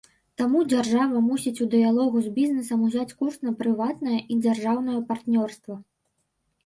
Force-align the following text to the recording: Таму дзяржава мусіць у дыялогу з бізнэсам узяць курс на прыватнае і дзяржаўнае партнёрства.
Таму 0.41 0.61
дзяржава 0.69 1.19
мусіць 1.25 1.59
у 1.65 1.67
дыялогу 1.73 2.23
з 2.27 2.31
бізнэсам 2.39 2.79
узяць 2.87 3.15
курс 3.21 3.37
на 3.49 3.55
прыватнае 3.63 4.17
і 4.17 4.33
дзяржаўнае 4.47 4.99
партнёрства. 5.11 5.75